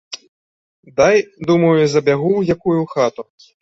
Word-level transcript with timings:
Дай, 1.01 1.17
думаю, 1.51 1.71
забягу 1.87 2.29
ў 2.37 2.41
якую 2.61 2.81
хату. 2.99 3.33